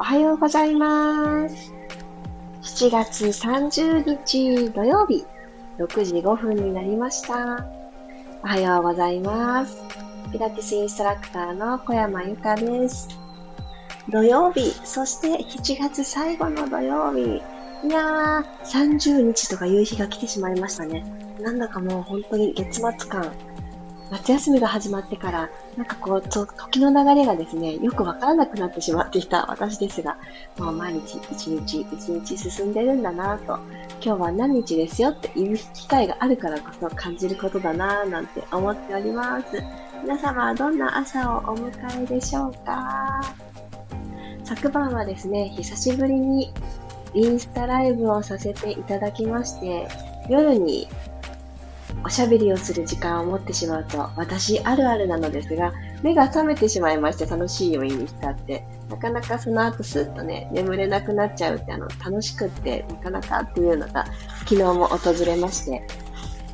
[0.00, 1.74] おはようございます。
[2.62, 5.26] 7月30日土曜日、
[5.78, 7.66] 6時5分になりました。
[8.42, 9.76] おはようございます。
[10.32, 13.08] ピラティスインストラクターの小山由かです。
[14.08, 17.42] 土曜日、そして7月最後の土曜日。
[17.86, 21.04] いやー、30日とかいう日が来てしまいましたね。
[21.42, 23.30] なんだかもう本当に月末感。
[24.10, 30.16] 夏休みが始まってから、なんかこう、時の流れがですね、よくわからなくなってしまっていた私ですが、
[30.58, 33.58] もう毎日一日一日進んでるんだなぁと、
[34.02, 39.46] 今日は何日ですよって言う機会があるからこそ感じることだなぁなんて思っております。
[40.02, 43.20] 皆様はどんな朝をお迎えでしょうか？
[44.44, 46.52] 昨晩はですね、久しぶりに
[47.14, 49.86] インスタライブをさせていただきまして、
[50.28, 50.88] 夜に
[52.04, 55.72] おしゃべりをする時間を持ってしまうと、私あるあるなのですが、
[56.02, 64.06] 目が覚めてしまいまして楽しい余韻に浸って、なかなかその後スッとね、眠れなくなっちゃうってあの、楽しくって、なかなかっていうのが
[64.40, 65.86] 昨日も訪れまして、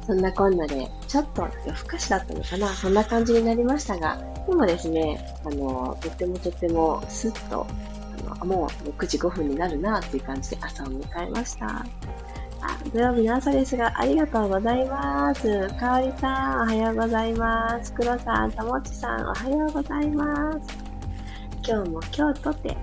[0.06, 7.66] そんなこんなで、ちょっと夜更かしだったのかな、そんな感じになりましたが、でもですね、あの、とってもとってもスッと、
[8.30, 11.84] あの、もう6時5分になるなっていう感じで朝を迎えました。
[12.68, 15.68] あ、土曜日の朝ですが、ありがとうございます。
[15.78, 17.92] かおりさん、おはようございます。
[17.92, 20.58] くろさん、たもちさん、おはようございます。
[21.66, 22.76] 今日も今日とて、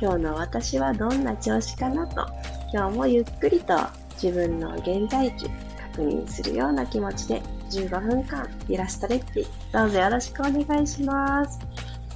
[0.00, 2.26] 今日の私はどんな調子かなと、
[2.72, 3.74] 今日もゆっくりと
[4.22, 5.48] 自分の現在地
[5.94, 11.58] 確認するような気持ちで15分間イラストレッチ、どうぞよろしくお願いします。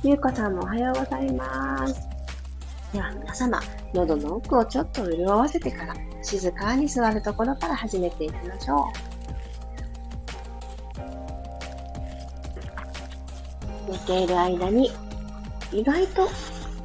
[0.02, 2.11] ゆうこさんもおはようございます。
[2.92, 3.58] では皆様、
[3.94, 8.86] 喉の奥をちょっと潤わせてから、静かに座るところから始めていきましょ
[13.88, 13.90] う。
[13.90, 14.90] 寝ている間に、
[15.72, 16.28] 意外と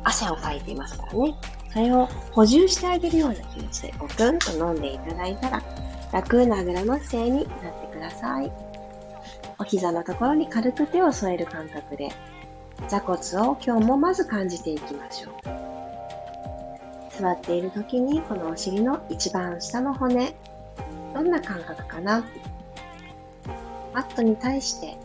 [0.05, 1.35] 汗をかいていますからね。
[1.73, 5.61] それを補充してあげるような気持ちで、ごくんと飲んでいただいたら、
[6.13, 8.49] 楽なあぐらの姿勢になってください。
[9.59, 12.09] お膝のところに軽く手を添える感覚で、
[12.87, 15.66] 座骨を今日もまず感じていきましょう。
[17.19, 20.35] 座っている時にこのお尻の一番下の骨、
[21.13, 22.23] どんな感覚かな？
[23.93, 24.97] マットに対して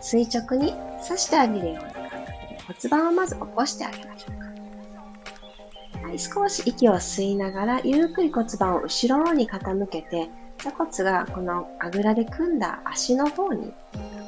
[0.00, 0.72] 垂直に
[1.02, 6.06] 刺してあげるような感覚で骨盤をまず起こしてあげましょうか。
[6.06, 10.28] はい、少し息を吸いながらゆっくり骨盤を後ろに傾けて
[10.58, 13.72] 座骨がこのあぐらで組んだ足の方に、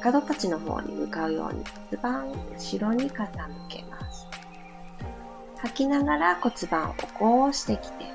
[0.01, 3.27] かかとたちの方に向かうように骨盤後ろに傾
[3.69, 4.08] けます。
[5.61, 8.05] 吐きながら骨盤を起こしてきて、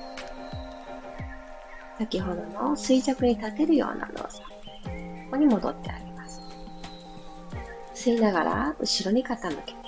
[1.99, 4.51] 先ほどの垂直に立てるような動作、こ
[5.33, 6.41] こに戻ってあげます。
[7.95, 9.79] 吸いながら後ろに傾けて、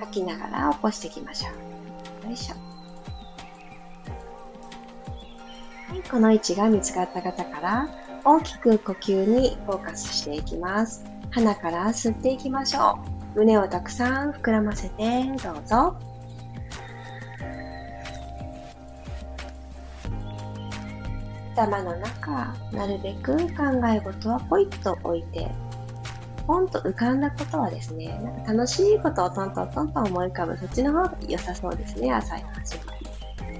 [0.00, 1.48] 吐きながら起こしていきましょ
[2.24, 2.26] う。
[2.26, 2.54] よいしょ。
[5.90, 7.88] はい、この位置が見つかった方から、
[8.24, 11.04] 大きく呼吸にフォーカスしていきます。
[11.30, 13.21] 鼻から吸っていきましょう。
[13.34, 15.96] 胸をたくさん膨らませてどうぞ。
[21.54, 25.50] 頭の中、なるべく考え事はポイッと置いて、
[26.46, 32.94] ポンと浮かんだことはですね、なんか楽しいことをトントントンと思い浮かぶ、そっちの方が良さそうですね、朝の始ま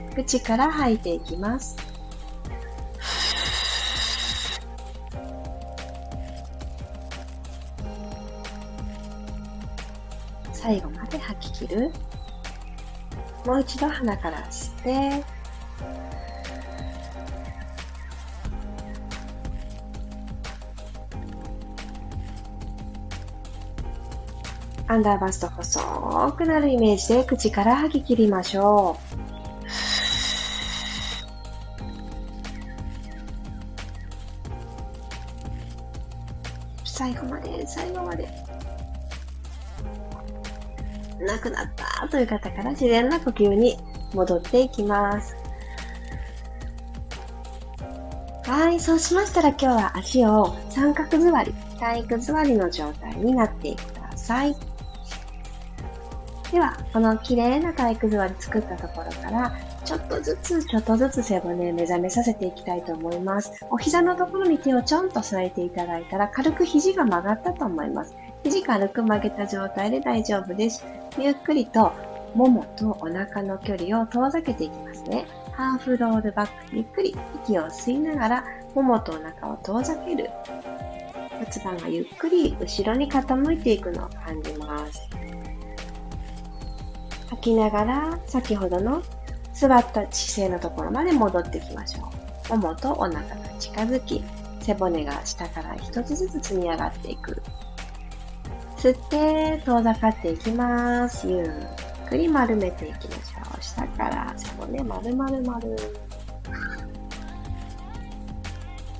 [0.08, 0.14] り。
[0.14, 1.91] 口から吐いていきます。
[10.62, 11.90] 最後まで吐き切る。
[13.44, 15.24] もう一度鼻から吸って、
[24.86, 29.18] アンダーバスト細くなるイメージで口から吐き切りましょう。
[36.84, 38.51] 最後まで、最後まで。
[41.32, 43.78] なくなったという方から自然な呼吸に
[44.14, 45.36] 戻っていきます。
[48.44, 54.54] はい、そうしましたら今日は足を三角座り、体育座りの状態になってください。
[56.50, 59.56] では、この綺麗な体育座り作ったところから、
[59.86, 63.52] ちょっとずつ、ちょっとずつ背骨目覚めさせていきたいと思います。
[63.70, 68.14] お膝のところに手をちょんと添えていただいたら、軽く肘が曲がったと思います。
[68.44, 70.84] 肘軽く曲げた状態で大丈夫です。
[71.18, 71.92] ゆっくりと、
[72.34, 75.26] ももとお腹の距離を遠ざけていきますね。
[75.52, 78.44] ハーフロールバック、ゆっくり息を吸いながら、
[78.74, 80.30] ももとお腹を遠ざける。
[81.32, 85.08] 骨盤がゆっくり後ろに傾いていくのを感じます。
[87.30, 89.02] 吐きながら先ほどの
[89.52, 92.10] 座った姿勢のところまで戻ってきましょ
[92.50, 92.56] う。
[92.56, 93.24] ももとお腹が
[93.58, 94.22] 近づき、
[94.60, 97.42] 背骨が下から一つずつ積み上がっていく。
[98.82, 101.28] 吸って遠ざかっていきます。
[101.28, 103.62] ゆっくり丸めていきましょう。
[103.62, 105.76] 下から背骨丸々丸。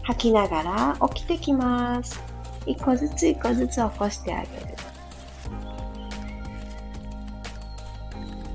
[0.05, 2.23] 吐きながら起きてきます。
[2.65, 4.67] 一個ずつ一個ずつ起こしてあげる。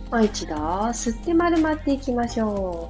[0.09, 2.87] もう一度吸って丸まっていきましょ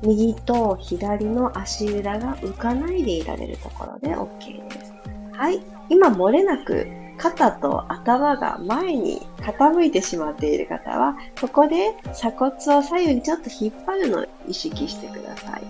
[0.00, 0.06] う。
[0.06, 4.94] 右と左の足裏が浮かないでいられるところで OK です。
[5.32, 5.60] はい。
[5.88, 15.62] 今漏れなく肩と頭が前に傾いてしまっている方は、ここで鎖骨を左右にちょっと引っ張るのを意識してください。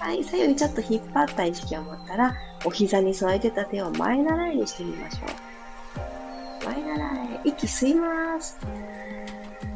[0.00, 2.34] はい、左右にちょっと引っ張った意識を持ったら、
[2.64, 5.26] お膝に添えてた手を前習いにしてみましょ
[6.62, 6.66] う。
[6.66, 7.40] 前習い。
[7.44, 8.58] 息吸います。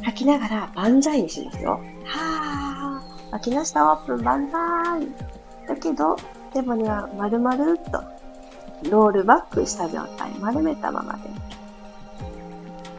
[0.02, 1.80] 吐きながら万歳にしますよ。
[2.04, 3.30] はー。
[3.32, 5.06] 吐き出したオープン万歳。
[5.68, 6.16] だけど、
[6.52, 8.15] 手骨は丸々と
[8.84, 10.30] ロールバックした状態。
[10.40, 11.20] 丸めたままで。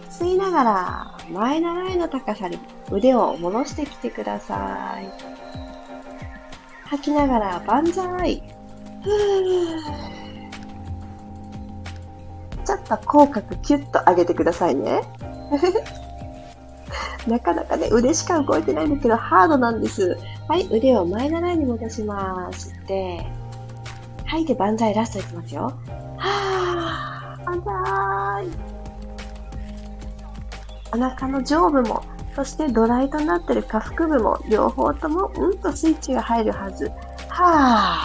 [0.10, 2.58] 吸いながら前習いの高さに
[2.92, 5.08] 腕を戻してきてください。
[6.86, 8.42] 吐きながら万歳。
[12.66, 15.02] ちょっと口角キュッと上げてくださいね。
[17.28, 20.18] なかなかね、腕しか動いてないんだけど、ハードなんです。
[20.48, 22.74] はい、腕を前習いに戻します。
[22.88, 23.26] で、
[24.28, 25.74] 吐いて万歳ラストいきますよ。
[26.18, 27.64] はぁ、万
[28.44, 28.68] 歳。
[30.94, 32.04] お腹の上部も
[32.38, 36.92] そしてドライとなってる下腹部も両方ともうんとスイッチが入るはず。
[37.30, 37.98] は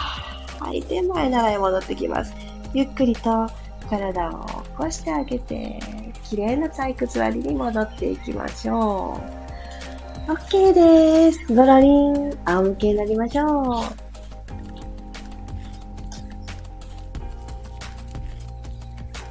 [0.59, 0.63] ぁ。
[0.65, 2.33] 吐いて前習い戻ってきます。
[2.73, 3.47] ゆっくりと
[3.87, 5.79] 体を起こしてあげて、
[6.23, 9.21] 綺麗な採掘割りに戻っていきましょ
[10.27, 10.31] う。
[10.31, 11.53] OK です。
[11.53, 14.02] ドラリン、仰向けになりましょう。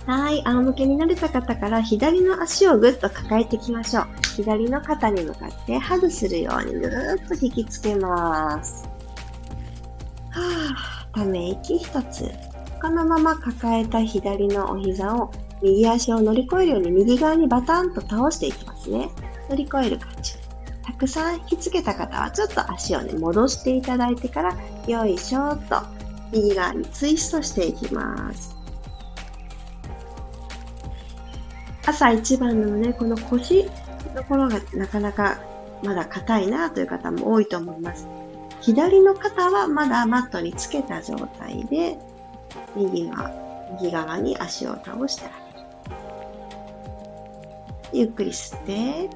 [0.06, 4.06] はい、仰向けになれた方から左の足をぐっと抱えていきましょう。
[4.36, 8.88] 左の肩に向かってハグするようにぐーっと引きつけます。
[10.30, 12.30] はぁ、ため息一つ。
[12.80, 15.30] このまま抱えた左のお膝を
[15.62, 19.08] 右足を乗り越えるように右側にバタンと倒していきますね。
[19.48, 20.32] 乗り越える感じ。
[20.84, 24.56] たくさん引きつけた方はちょっと足をね、戻していただいてから、
[24.88, 25.76] よいしょっと
[26.32, 28.51] 右側にツイストしていきます。
[31.86, 35.40] 朝一番のね、この腰のところがなかなか
[35.82, 38.06] まだ硬いなという方も多いと思います。
[38.60, 41.98] 左の肩はまだマットにつけた状態で、
[42.76, 43.30] 右側、
[43.80, 45.66] 右側に足を倒してあげる。
[47.92, 49.10] ゆっくり吸って、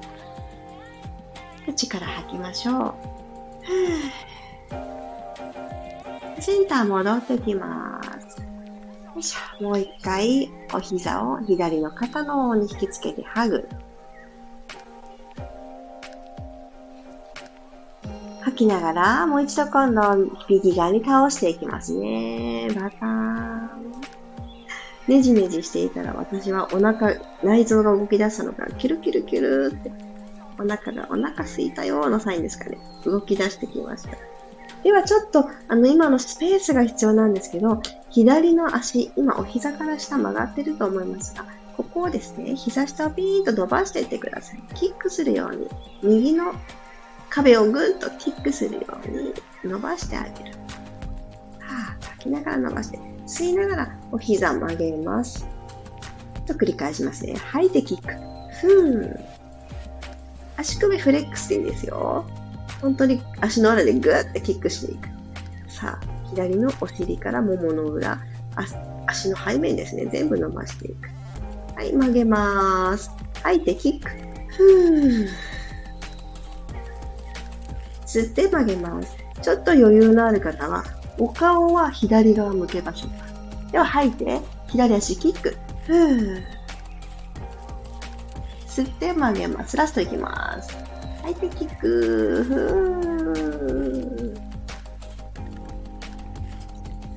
[1.65, 2.95] 口から吐きましょ
[6.39, 6.41] う。
[6.41, 8.16] センター戻ってきます。
[9.59, 13.67] もう一回、お膝を左の肩の方に引きつけてハグ。
[18.41, 22.69] 吐きながら、もう一度今度、右側に倒していきますね。
[22.75, 23.91] バターン。
[25.07, 29.91] ねじねじしていたら、私はお腹、内臓が動き出したのかキュルキュルキュルって、
[30.59, 32.77] お腹が、お腹すいたようなサインですかね。
[33.05, 34.17] 動き出してきました。
[34.87, 44.63] ではちょっと、あの、今のスペースが必要なんですけど、左の足、今お膝から下曲がってると思いますが、ここをですね、膝下をピーンと伸ばしていってください。
[44.75, 45.67] キックするように、
[46.03, 46.53] 右の
[47.29, 49.33] 壁をぐんとキックするように
[49.65, 50.51] 伸ばしてあげる。
[51.59, 55.45] はあ、吐きながら伸ばして、吸いながらお膝曲げます。
[56.45, 57.33] と繰り返しますね。
[57.35, 58.13] 吐いてキック。
[58.61, 59.19] ふーん。
[60.55, 62.25] 足首フレックスでいいですよ。
[62.81, 65.07] 本当に足の裏でグーってキックしていく。
[65.69, 68.19] さあ、左のお尻からももの裏、
[69.07, 70.05] 足の背面ですね。
[70.07, 71.09] 全部伸ばしていく。
[71.75, 73.11] はい、曲げます。
[73.43, 74.09] 吐いてキック。
[74.55, 75.27] ふー。
[78.05, 79.15] 吸って曲げます。
[79.41, 80.83] ちょっと余裕のある方は、
[81.17, 83.71] お顔は左側向けましょう。
[83.71, 85.55] では吐いて、左足キック。
[85.85, 86.43] ふー。
[88.67, 89.77] 吸って曲げます。
[89.77, 90.96] ラストいきます。
[91.27, 92.43] 吐いてキック。
[92.43, 94.37] ふー。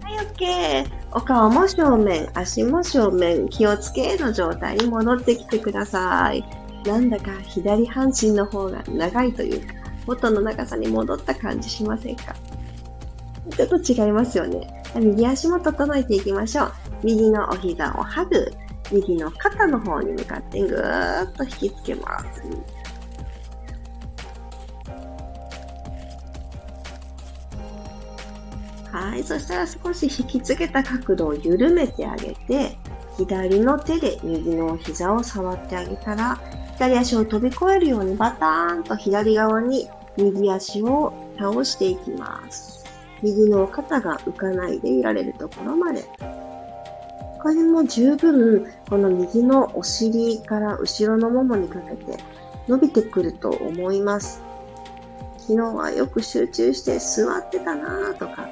[0.03, 0.87] はい、OK。
[1.13, 6.45] お顔も正面、足も正面、気をつけの状態に戻ってきてください。
[6.85, 9.75] なんだか左半身の方が長いというか、
[10.07, 12.35] 元の長さに戻った感じしませんか？
[13.57, 14.83] ちょっと違いますよね。
[14.97, 16.73] 右足も整えていきましょう。
[17.05, 18.51] 右のお膝をハグ。
[18.93, 22.43] 右の肩の方に向かってぐーっと引きつけます。
[28.93, 29.23] はい。
[29.23, 32.77] そしたら少し引きつけた角度を緩めてあげて、
[33.17, 36.41] 左の手で右の膝を触ってあげたら、
[36.77, 42.85] 左足を飛び越えるようにバターンと左側に右足を倒していきます。
[43.23, 46.05] 右の肩が浮かないでいられるところまで。
[47.43, 52.19] これも十分、この右のお尻から後ろのももにかけて
[52.69, 54.43] 伸びてくると思います。
[55.39, 58.49] 昨日はよく集中して座ってたなとか、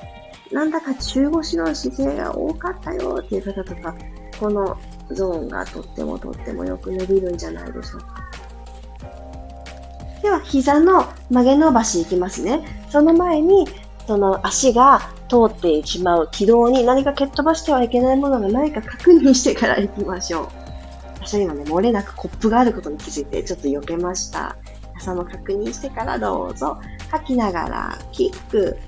[0.53, 3.95] なんだか中腰の姿勢が多かったよっていう方とか、
[4.41, 4.79] この
[5.11, 8.29] ゾーンがとってもとってもよく伸びるんじゃないでしょうか。
[10.23, 12.65] では、膝の曲げ伸ばしいきますね。
[12.91, 13.67] その前に、
[14.07, 20.49] その足が通ってしまう軌道に何か蹴っ飛ばしてはいけないものがないか確認してから行きましょう。
[21.17, 24.57] 私は今ね、漏れなくコップがあることに気づいてちょっと避けました。
[24.99, 26.79] その確認してからどうぞ。
[27.11, 28.79] 吐きながらキック、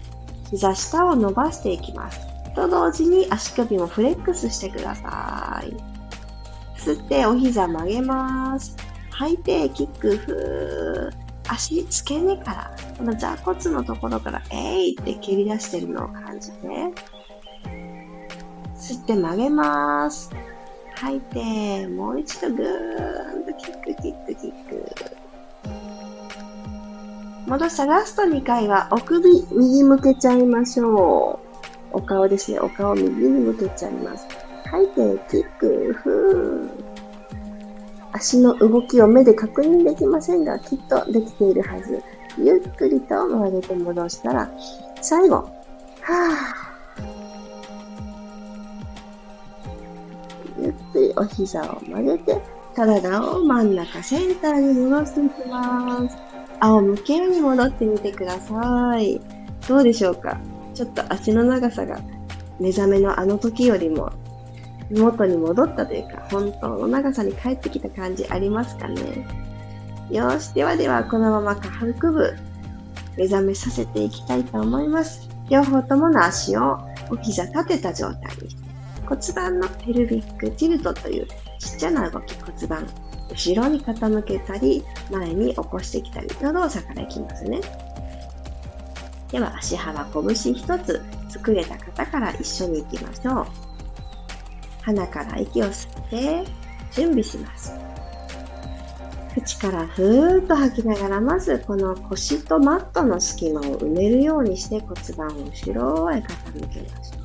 [0.50, 2.21] 膝下を伸ばしていきます。
[2.54, 5.73] と同時に足首もフレックスしてください。
[6.78, 8.76] 吸ってお膝曲げます。
[9.11, 11.30] 吐いてキック、ふー。
[11.52, 16.59] 足付け根から、この座骨のところから、えいって蹴り出してるのを感じて、
[18.76, 20.30] 吸って曲げます。
[20.95, 25.20] 吐いて、もう一度ぐーんとキック、キック、キック。
[27.50, 31.40] 戻したラスト2回は、お首右向けちゃいましょ
[31.92, 31.97] う。
[31.99, 32.61] お顔ですね。
[32.61, 34.25] お顔右に向けちゃいます。
[34.66, 36.71] 吐いて、キック、ふー。
[38.12, 42.00] 足の動きを目で確認できませんが、きっとできているはず。
[42.38, 44.49] ゆっくりと曲げて戻したら、
[45.00, 47.02] 最後、はぁ。
[50.62, 52.40] ゆっくりお膝を曲げて、
[52.76, 56.30] 体を真ん中センターに戻していきます。
[56.61, 59.21] 仰向けに戻ってみてください。
[59.67, 60.38] どうでしょうか？
[60.75, 61.99] ちょっと足の長さが
[62.59, 64.12] 目覚めのあの時よりも
[64.90, 69.26] 元に戻ったというか、本当の長さに帰ってきた感じありますかね？
[70.11, 72.37] よし、ではではこのまま下腹部、
[73.17, 75.29] 目覚めさせていきたいと思います。
[75.49, 76.79] 両方ともの足を
[77.11, 78.71] お膝立てた状態にして、
[79.07, 81.26] 骨盤のペルビックティルトという
[81.59, 82.87] ちっちゃな動き、骨盤、
[83.31, 87.61] 後ろに傾けたり、前に起こしてきたりの動作からいきますね。
[89.31, 93.47] では足幅拳一つ作れた方から一緒に行きましょう。
[94.83, 96.45] 鼻から息を吸って
[96.93, 97.73] 準備します。
[99.35, 107.17] 口からふーっと吐きながら、まずこの腰とマットの隙間を埋めるようにして骨盤を後ろへ傾けましょ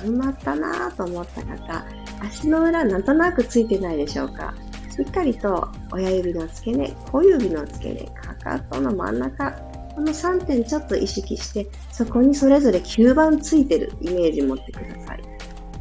[0.00, 0.04] う。
[0.04, 1.84] 埋まったなぁと思った方、
[2.26, 4.54] 足の裏なんとなくついてないでしょうか
[4.94, 9.50] しっかりと親指の付け根、小指の付け根、かかとの真ん中、
[9.94, 15.22] この3点ちょっと意識して、そこにそれぞれ吸盤ついてるイメージ持ってください。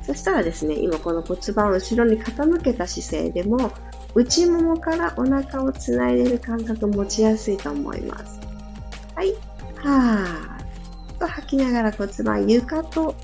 [0.02, 3.72] そしたらですね、今この骨盤を後ろに傾けた姿勢でも、
[4.16, 8.40] 内ももからお腹をつないでる感覚持ちやすいと思います。
[9.16, 9.34] はい。
[9.76, 13.16] はーっと吐きながら骨盤床と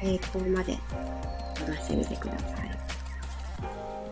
[0.00, 0.78] 平行まで
[1.60, 2.70] 戻してみてください。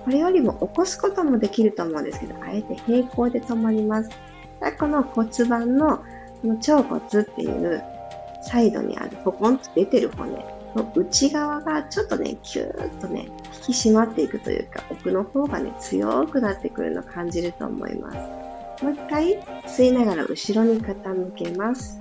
[0.05, 4.11] これよりも起こすこともできると思うんですけど、あえて平行で止まります。
[4.79, 6.05] この骨盤のこ
[6.45, 7.83] の腸骨っていう
[8.43, 10.33] サイドにあるポコンと出てる骨
[10.75, 13.27] の内側がちょっとね、キューッとね、
[13.67, 18.85] 引き締まっていくというか、奥の方がね、強くなってくるのを感じると思います。
[18.85, 22.01] もう一回吸いながら後ろに傾けます。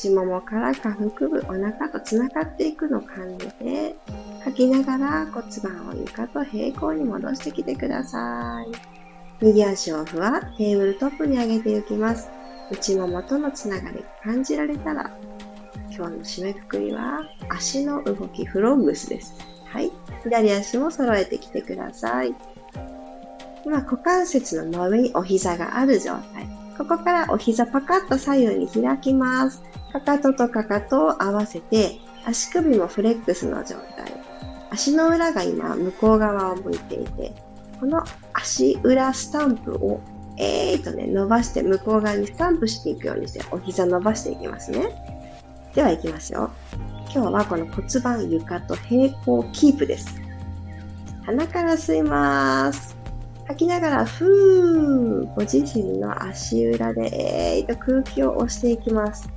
[0.00, 3.96] 内ももから下腹部、お腹と繋がっていくのを感じて、
[4.42, 9.44] 吐きながら骨盤を床と平行に戻してきてください。
[9.44, 12.30] 右足をふわテーブルトップに上げていきます。
[12.70, 15.10] 内ももとのつながり感じられたら、
[15.94, 19.34] 今日の締めくくりは足の動きフロングスです。
[19.66, 19.90] はい。
[20.22, 22.34] 左足も揃えてきてください。
[23.66, 26.48] 今、股関節の真上にお膝がある状態。
[26.78, 29.69] ここからお膝パカッと左右に開きます。
[29.92, 34.12] かかととかかとを合わせて、足首もフレックスの状態。
[34.70, 37.32] 足の裏が今、向こう側を向いていて、
[37.80, 40.00] この足裏スタンプを、
[40.36, 44.94] えーとね、伸ばして向こう側にスタンプしていくようにして、お膝伸ばしていきますね。
[45.74, 46.50] では行きますよ。
[47.12, 50.20] 今日はこの骨盤床と平行キープです。
[51.24, 52.96] 鼻から吸います。
[53.46, 59.28] 吐きながら、ふー、ご自身の足裏でえーと空気を押していきます。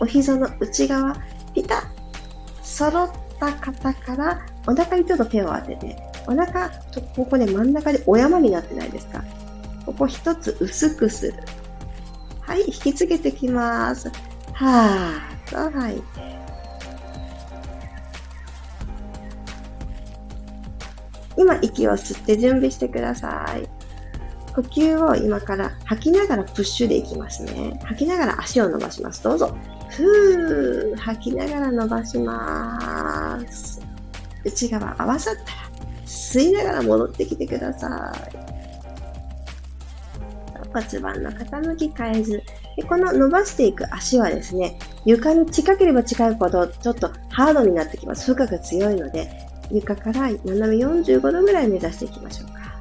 [0.00, 1.16] お膝の内側、
[1.54, 1.82] ピタッ、
[2.62, 9.24] 揃った方からお腹にちょっと手を当てて、お腹とここね、真ん中でお山になってないですか？
[9.86, 11.34] ここ一つ薄くする。
[12.40, 14.10] はい、引きつけてきます。
[14.52, 16.38] はーっと吐いて。
[21.36, 23.68] 今息を吸って準備してください。
[24.54, 27.78] 呼吸を今から吐きながらプッシュでいきますね。
[27.84, 29.22] 吐きながら足を伸ばします。
[29.22, 29.56] どうぞ。
[29.98, 33.80] ふー、吐きながら伸ばします。
[34.44, 35.46] 内側合わさったら
[36.06, 38.48] 吸いながら戻ってきてください。
[40.72, 42.42] 骨盤の傾き変えず。
[42.76, 48.32] でこの伸ばしていく足はですね、床に近ければ近いほどちょっとハードになってきます。
[48.32, 49.28] 負荷が強いので、
[49.72, 52.78] 床から斜め45度ぐらい目指していきましょうか。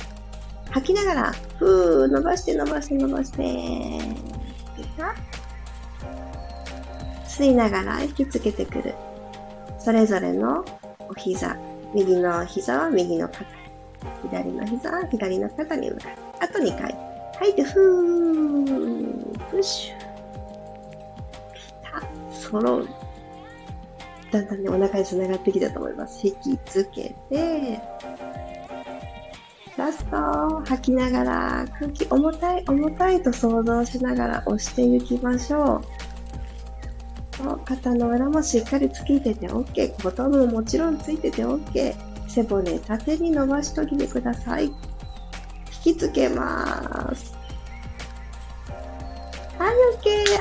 [0.70, 3.48] 吐きながら、ふー、伸ばして伸ばして伸ばして。
[7.38, 8.96] 吸いながら引きつけてくる。
[9.78, 10.66] それぞれの
[11.08, 11.56] お膝。
[11.94, 13.46] 右の膝は右の肩。
[14.24, 16.12] 左の膝は左の肩に向かう。
[16.42, 16.96] あと2回。
[17.40, 19.98] 吐いて、ふー、プッシュ。
[21.54, 22.88] ピタッ、揃う。
[24.32, 26.26] だんだんね、お腹に繋がってきたと思います。
[26.28, 27.80] 引きつけて、
[29.78, 30.18] ラスト、
[30.66, 35.97] 吐きながら、空気重たい、重たいと想像しながら押していきましょう。
[37.66, 40.04] 肩の裏もしっかりついてて OK。
[40.04, 41.96] ボトムももちろんついてて OK。
[42.28, 44.66] 背骨縦に伸ばしときてください。
[44.66, 44.74] 引
[45.94, 47.36] きつけます。
[49.58, 49.74] はい、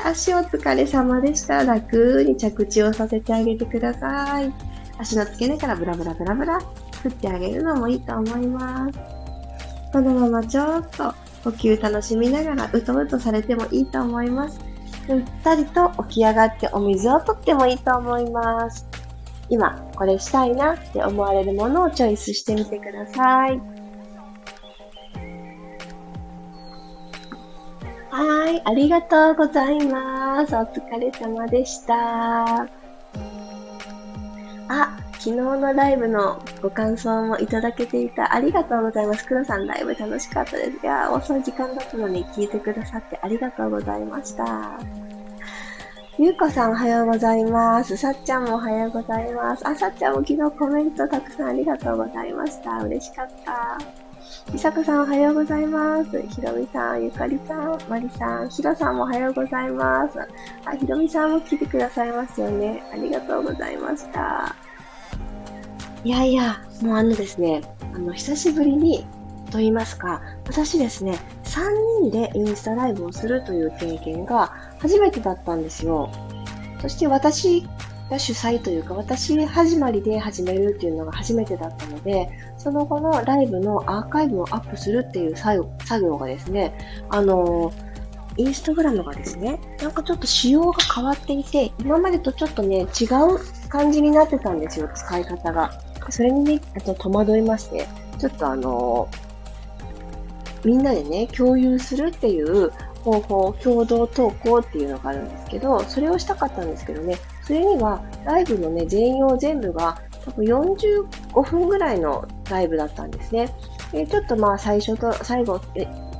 [0.03, 0.07] OK。
[0.07, 1.63] 足お疲れ様でした。
[1.63, 4.53] 楽に着地をさせてあげてください。
[4.97, 6.59] 足の付け根からブラブラブラブラ
[7.03, 8.99] 振ってあげるのもいいと思います。
[9.93, 11.13] このままちょっと
[11.43, 14.66] 呼吸楽しみながらうとうとされてもいいと思います。
[15.09, 18.85] ゆったりと起き上がってお水をとってもいいと思います。
[19.49, 23.61] 今これしたいなって思われるものをチョイスしてみてください。
[28.09, 30.55] はい、ありがとうございます。
[30.55, 32.67] お疲れ様でした。
[34.69, 38.33] あ、昨日のライブのご感想もいただけていた。
[38.33, 39.25] ありがとうございます。
[39.25, 40.71] 黒さんライブ楽しかったです。
[40.71, 44.79] いや遅い時間だったのに聞いてくださってありがとうございました。
[46.19, 47.95] ゆうこさんおはようございます。
[47.97, 49.67] さっちゃんもおはようございます。
[49.67, 52.77] あ、さっちゃんも昨日コメントたくさんありがとうございました。
[52.77, 53.77] 嬉しかった。
[54.51, 56.21] ひさこさんおはようございます。
[56.21, 60.19] ひろみさん、ゆかりさん、まりさん、ひろさんもおはようございます。
[60.65, 62.83] あ、ひろみさんも来てくださいますよね。
[62.93, 64.55] ありがとうございました。
[66.07, 67.61] いやいや、もうあのですね、
[67.93, 69.05] あの、久しぶりに、
[69.51, 76.09] と言いますか、私ですね、3人でインスタライブをするという経験が初めてだったんですよ。
[76.81, 77.67] そして私
[78.09, 85.67] が主催というか、私始まりで始めるっていうのが初めてだったので、その後のライブのアーカイブをアップするっていう作
[86.01, 86.73] 業がですね、
[87.09, 87.73] あの
[88.37, 95.71] インスタグラムがですね、なんかちょっと仕様が変わっていて、今までとちょっとね、違う感じになってたんですよ、使い方が。
[96.09, 99.09] それにね、あと戸惑いまして、ちょっとあの
[100.63, 102.71] みんなでね、共有するっていう
[103.03, 113.53] 方法、共同投稿っていうのがあるんですけど、それをしたかったんですけどね、それにはライブのね、全容全部が多分45分ぐらいのライブだったんですね。
[113.91, 115.61] でちょっとまあ最初と最後、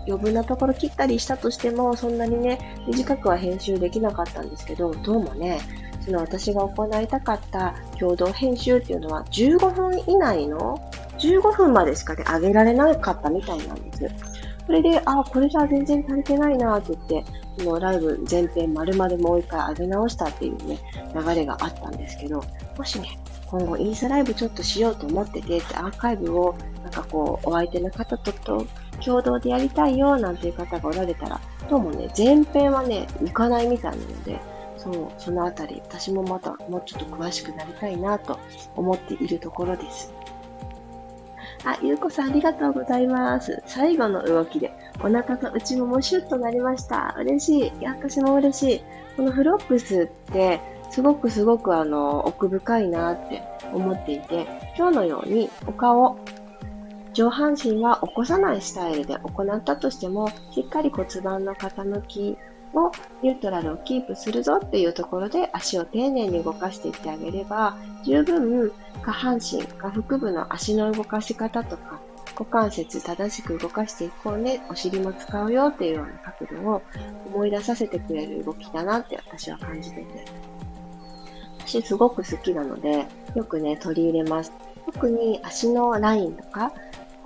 [0.07, 5.59] 余分なところ切ったりしたとしても、そんなにね、短くは編集できなかったんですけど、どうもね、
[6.07, 10.79] その私が行いたかった共同編集っていうのは15分以内の
[11.19, 14.07] 15分までしかね、上げられなかったみたいなんです。
[14.65, 17.25] それで、あ、これじゃ全然足りてないなって言って、
[17.57, 20.79] そのライブ全編丸々もう一回上げ直したっていうね、
[21.13, 22.41] 流れがあったんですけど、
[22.77, 28.65] もしね、今後インスタライブちょっとしようと思ってて、アーカイブをなんかこう、お相手の方とと
[29.03, 34.39] 共同でやりたいよなんていう方がおられたら、どうもね、前編はね、行かないみたいなので、
[34.77, 38.39] そう、そのあたり、私もまたもうちょっと詳しくなりたいなと
[38.75, 40.13] 思っているところです。
[41.65, 43.61] あ、ゆうこさんありがとうございます。
[43.65, 47.15] 最後の動きで、お腹と内ももシュッとなりました。
[47.19, 47.79] 嬉しい。
[47.79, 48.81] いや、私も嬉しい。
[49.15, 50.61] このフロップスって、
[50.91, 56.17] すごくすごくあの、奥深いなって思っていて、今日のようにお顔、
[57.13, 62.37] 上半身は起こさないスタイルで行ったとしても、しっかり骨盤の傾き
[62.73, 68.71] をニュートラルをキープするぞっていうところで足を丁寧に動かしていってあげれば、十分
[69.03, 71.99] 下半身、下腹部の足の動かし方とか、
[72.37, 76.81] 股関節正しく動かしていこうね、お尻も使うよっていうような角度を
[77.33, 80.25] 思い出させてくれる動きだなって私は感じてて。
[81.59, 84.53] 私すごく好きなので、よくね、取り入れます。
[84.85, 86.71] 特に足のラインとか、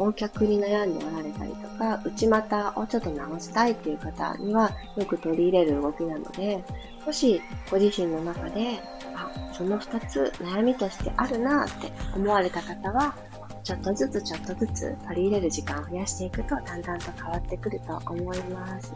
[0.02, 6.64] 横脚に悩んでおられたりとか、内股をちょっと直したいっていう方にはよく取り入れる動きなので、
[7.06, 8.80] もしご自身の中で、
[9.16, 13.16] あ、その2つ悩みとしてあるなって思われた方は、
[13.64, 18.94] ちょっとずつちょっとずつ取り入れる時間を増やしていくとだんだんと変わってくると思います。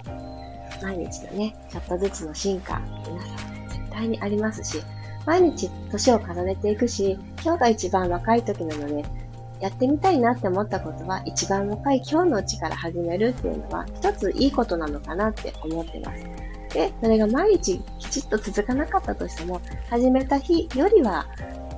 [0.82, 4.84] 毎日のね、ちょっとずつの進化、皆さん絶対にありますし、
[5.28, 9.06] 毎日年を重ねていくし、今日が一番若い時なので、
[9.60, 16.24] やってみたいなって思ったことは、一番若い今日のうちから始めるっていうのは、一ついいことなのかなって思ってます。
[16.74, 21.26] で、それが毎日きちっと続かなかったとしても、始めた日よりは、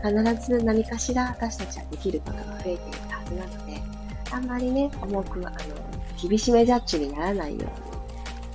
[0.03, 3.81] 必ず何かしら私たちはできることが増えているはずなので、
[4.31, 5.57] あんまりね、重く、あの、
[6.21, 7.67] 厳しめジャッジにならないよ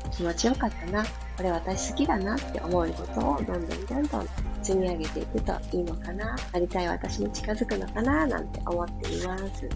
[0.05, 1.05] うに、気持ちよかったな、
[1.37, 4.29] これ私好きだなって思うことをどんどんどんどん
[4.63, 9.69] 積み上げていくといいのかな、なりたい私に近づくのかな、なんて思っています。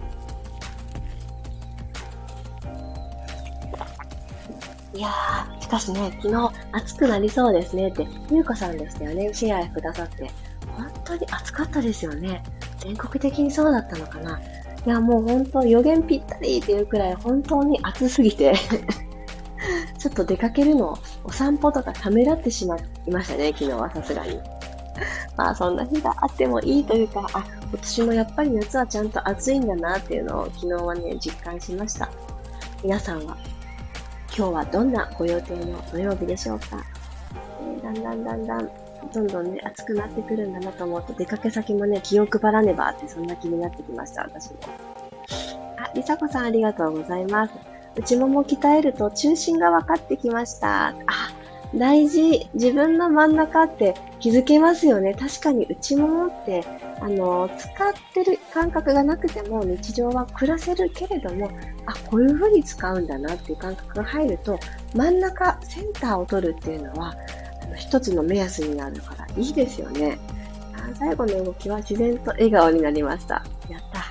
[4.95, 10.31] いやー、しかしね、昨日暑くなりそうですねって、ゆうこさんでしたよね、シェアくださって。
[10.77, 12.43] 本当に暑かったですよね。
[12.79, 14.41] 全国的にそうだったのかな。
[14.87, 18.55] いや、もう本当予言ぴったりっていうくらい本当に暑すぎて
[19.99, 24.41] ちょっと出かけるの、お散歩とかためらってしまいましたね、昨日はさすがに。
[25.37, 32.09] まあそんな日があってもいいというか、あ、今年もやっぱり夏はちゃんと暑いんだなっていうのを昨日はね、実感しました。
[32.83, 33.37] 皆さんは、
[34.37, 36.67] 今日はどんなご予定の土曜日でしょうか、
[37.63, 38.71] えー、だんだんだんだん、
[39.13, 44.57] どんどんね、暑くなってくるんだなと思うと、出かけ先もね、気を配らねばってそんな気になってきました、私も。
[45.79, 47.53] あ、りさこさんありがとうございます。
[47.97, 50.89] 内もも鍛えると中心が分かってきました。
[50.89, 50.95] あ、
[51.75, 52.49] 大事。
[52.55, 55.15] 自分の真ん中って気づけますよね。
[55.15, 56.65] 確かに内ももって、
[57.01, 61.51] あの、使ってる感覚がなくても日常は暮らせるけれども、
[61.87, 64.59] あ、こういう風に使うんだなっていう感覚が入ると、
[64.95, 67.15] 真ん中、センターを取るっていうのは、
[67.63, 70.19] あの一つの目安になるからいいですよね。
[70.95, 73.45] 最後の動きは自然と笑顔になりました。
[73.69, 74.05] やった。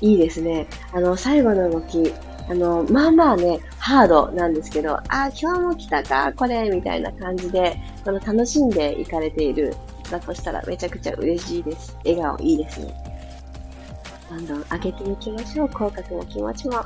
[0.00, 0.66] いいですね。
[0.92, 2.12] あの、最後の動き、
[2.48, 9.76] あの、まあまあね、ハードなんですけど、ああ、今日も来たか、これ、みたいな感じで、その楽しんでいかれている、
[10.10, 11.96] だとしたらめちゃくちゃ嬉しいです。
[12.04, 12.92] 笑顔いいですね。
[14.28, 15.68] どんどん上げていきましょう。
[15.68, 16.84] 口角も気持ちも。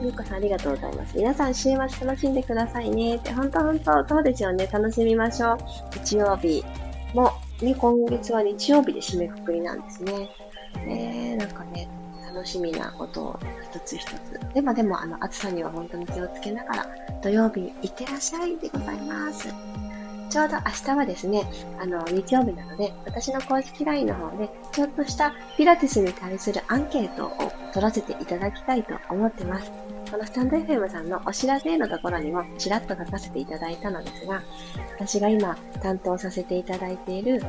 [0.00, 1.14] ゆうこさんありがとうございます。
[1.14, 3.16] 皆さん週末楽しんでくださいね。
[3.16, 4.66] って、ほんとほんと、そうですよね。
[4.66, 5.58] 楽しみましょう。
[6.02, 6.64] 日曜日
[7.12, 10.30] も、ね、今月は日曜日で締めくくりなんですね。
[10.88, 11.86] えー、なんかね、
[12.32, 13.40] 楽しみなことを
[13.72, 14.54] 一つ一つ。
[14.54, 16.86] でもでも、あの、暑さには本当に気をつけながら、
[17.22, 19.48] 土曜日いってらっしゃいでございます。
[20.30, 21.44] ちょうど明日はですね、
[21.80, 29.72] あの、日曜日なので、私の公式 LINE の方で、ちょっとしたピラティスに対するアンケートを取らせていただきたいと思ってます。
[30.10, 34.42] このスタンド FM さんのお知らせのところにもちらっと書かせていただいたのですが、
[34.98, 37.42] 私が今担当させていただいている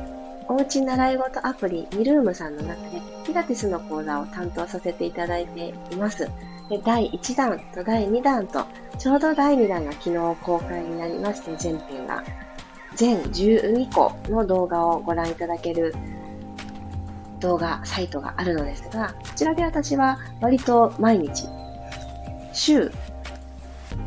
[0.52, 6.30] おうち習い事アプリミルームさんの中でピラティスの講座を担当させていただいています。
[6.68, 8.66] で第1弾と第2弾と、
[8.98, 12.22] ちょうど第2弾が昨日公開になりまして、全編が。
[12.96, 15.94] 全12個の動画をご覧いただける
[17.40, 21.48] 動画サイトがあるのですが、こちらで私は割と毎日、
[22.52, 22.92] 週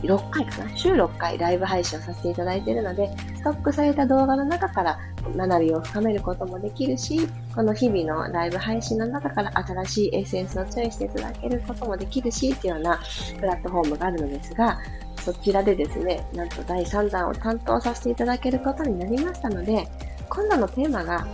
[0.04, 0.78] 6回かな。
[0.78, 5.00] 週6回ライブ配信をさせていただいているので、ストックされた動画の中から
[5.36, 13.00] 学びを深めることもできるし、この日々のライブ配信の中から新しいエッセンスをチョイスしていただけることもできるし、っていうような
[13.40, 14.80] プラットフォームがあるのですが、
[15.18, 19.88] そちらでですね、なんと第3弾を担当させていただけることになりましたので、
[20.30, 21.26] 今度のテーマが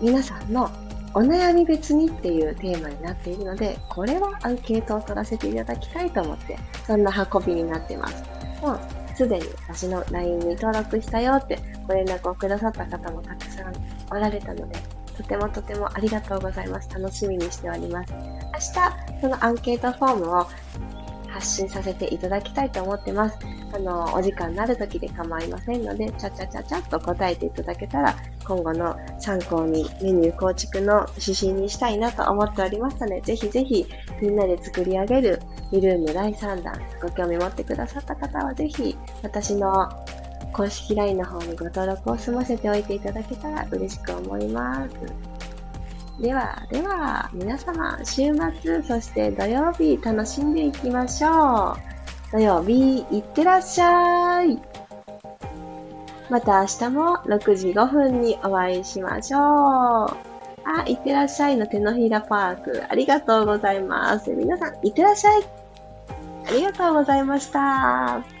[0.00, 0.70] 皆さんの
[1.18, 8.22] お悩み別にっていうテーマになっているので、これはアンケートを取らせていただきたいと思って、そんな運びになってます。
[8.62, 8.80] もう
[9.16, 13.72] すでに私の LINE に登録したよってご連絡をくださった方もたくさん
[14.12, 14.78] おられたので、
[15.16, 16.88] とてもとてもありがとうございます。
[16.88, 18.12] 楽しみにしております。
[18.12, 20.46] 明日、そのアンケートフォームを
[21.28, 23.38] 発信させていただきたいと思ってます。
[23.72, 33.86] あの、お時間になる時で構いませんので、ちゃちゃちゃちゃっと答えていただけたら、今後の参考にメニュー構築の指針にしたいなと思っておりますので、ぜひぜひ
[34.20, 39.88] みんなで作り上げるミルーム第3弾、ご興味持ってくださった方はぜひ私の
[40.52, 45.37] 公式 LINE の方にご登録を済ませておいていただけたら嬉しく思います。
[46.20, 52.32] では、では、皆様、週末、そして土曜日、楽しんでいきましょう。
[52.32, 54.58] 土曜日、いってらっしゃい。
[56.28, 59.40] また明日も6時5分にお会いしましょう。
[59.40, 64.30] あ、いってらっしゃいの手のひらパーク、ありがとうございます。
[64.30, 65.42] 皆さん、いってらっしゃい。
[66.48, 68.37] ありがとうございました。